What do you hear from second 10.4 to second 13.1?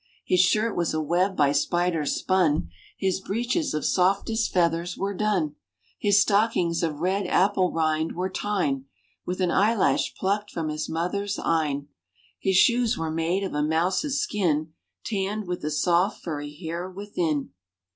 from his mother's eyne. His shoes